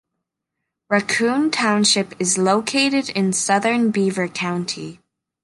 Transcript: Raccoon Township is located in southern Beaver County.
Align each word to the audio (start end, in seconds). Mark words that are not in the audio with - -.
Raccoon 0.89 1.51
Township 1.51 2.19
is 2.19 2.35
located 2.35 3.09
in 3.09 3.33
southern 3.33 3.91
Beaver 3.91 4.27
County. 4.27 4.99